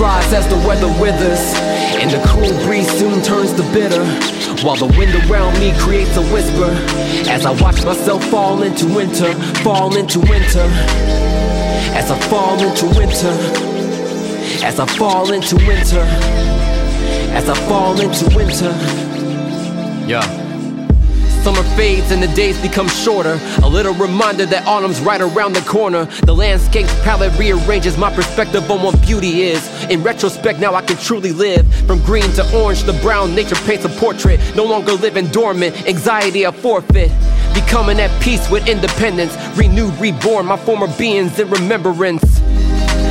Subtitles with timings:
[0.00, 1.52] flies as the weather withers,
[2.00, 4.02] and the cool breeze soon turns to bitter.
[4.64, 6.70] While the wind around me creates a whisper,
[7.28, 10.66] as I watch myself fall into winter, fall into winter.
[11.92, 13.34] As I fall into winter,
[14.64, 16.04] as I fall into winter,
[17.36, 18.72] as I fall into winter.
[20.08, 20.49] Yeah.
[21.42, 23.40] Summer fades and the days become shorter.
[23.62, 26.04] A little reminder that autumn's right around the corner.
[26.26, 29.66] The landscape's palette rearranges my perspective on what beauty is.
[29.84, 31.66] In retrospect, now I can truly live.
[31.86, 34.38] From green to orange to brown, nature paints a portrait.
[34.54, 37.10] No longer living dormant, anxiety a forfeit.
[37.54, 39.34] Becoming at peace with independence.
[39.56, 42.42] Renewed, reborn, my former beings in remembrance.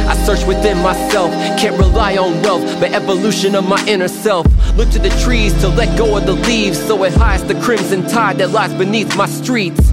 [0.10, 4.48] I search within myself, can't rely on wealth, but evolution of my inner self.
[4.80, 8.08] Look to the trees to let go of the leaves, so it hides the crimson
[8.08, 9.92] tide that lies beneath my streets.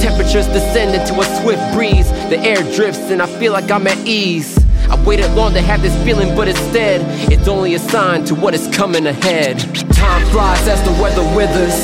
[0.00, 3.98] Temperatures descend into a swift breeze, the air drifts, and I feel like I'm at
[4.08, 4.56] ease.
[4.88, 8.54] I waited long to have this feeling, but instead, it's only a sign to what
[8.54, 9.58] is coming ahead.
[9.92, 11.76] Time flies as the weather withers,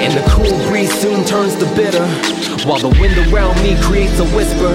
[0.00, 2.06] and the cool breeze soon turns to bitter.
[2.66, 4.72] While the wind around me creates a whisper,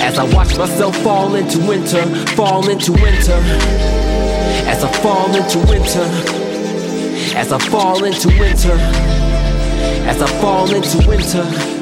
[0.00, 3.42] as I watch myself fall into winter, fall into winter.
[4.70, 6.41] As I fall into winter,
[7.34, 8.76] as I fall into winter,
[10.08, 11.81] as I fall into winter.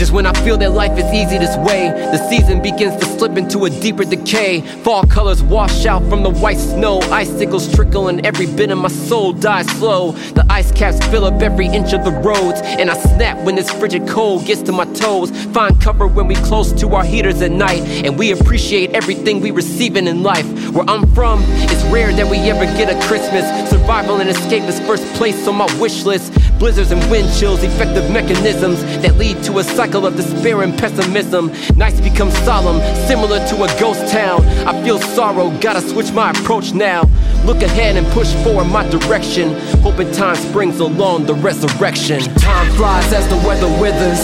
[0.00, 3.36] Just when I feel that life is easy this way, the season begins to slip
[3.36, 4.62] into a deeper decay.
[4.82, 8.88] Fall colors wash out from the white snow, icicles trickle, and every bit of my
[8.88, 10.12] soul dies slow.
[10.12, 13.70] The ice caps fill up every inch of the roads, and I snap when this
[13.70, 15.32] frigid cold gets to my toes.
[15.52, 19.50] Find cover when we close to our heaters at night, and we appreciate everything we
[19.50, 20.46] receiving in life.
[20.72, 23.44] Where I'm from, it's rare that we ever get a Christmas.
[23.68, 26.32] Survival and escape is first place on my wish list.
[26.60, 31.50] Blizzards and wind chills, effective mechanisms that lead to a cycle of despair and pessimism.
[31.74, 34.42] Nights become solemn, similar to a ghost town.
[34.68, 37.04] I feel sorrow, gotta switch my approach now.
[37.46, 39.58] Look ahead and push forward my direction.
[39.80, 42.20] Hoping time springs along the resurrection.
[42.36, 44.20] Time flies as the weather withers,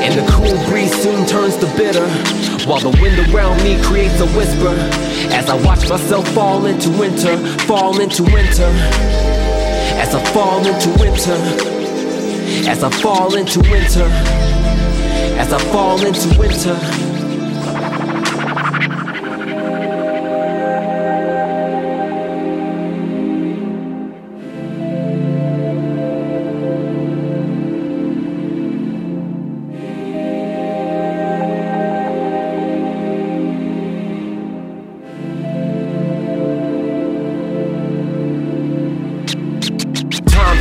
[0.00, 2.08] and the cool breeze soon turns to bitter.
[2.66, 4.74] While the wind around me creates a whisper,
[5.34, 9.43] as I watch myself fall into winter, fall into winter.
[10.02, 11.38] As I fall into winter.
[12.68, 14.08] As I fall into winter,
[15.38, 17.13] as I fall into winter.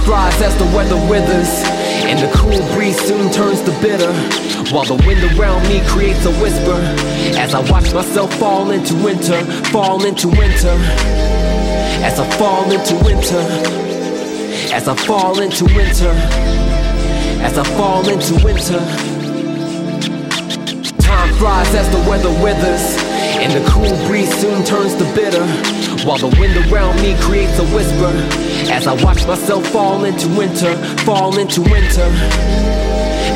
[0.06, 1.50] Flies as the weather withers,
[2.08, 4.12] and the cool breeze soon turns to bitter.
[4.74, 6.78] While the wind around me creates a whisper,
[7.38, 10.76] as I watch myself fall into winter, fall into winter.
[12.04, 13.44] As I fall into winter,
[14.74, 16.12] as I fall into winter,
[17.42, 18.80] as I fall into winter.
[21.00, 22.98] Time flies as the weather withers,
[23.40, 25.46] and the cool breeze soon turns to bitter.
[26.06, 28.12] While the wind around me creates a whisper,
[28.70, 30.76] as I watch myself fall into winter,
[31.06, 32.10] fall into winter.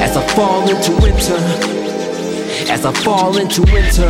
[0.03, 1.37] As I fall into winter,
[2.69, 4.09] as I fall into winter,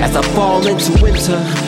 [0.00, 1.67] as I fall into winter.